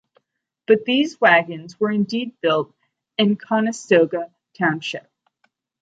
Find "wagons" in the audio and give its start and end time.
1.21-1.79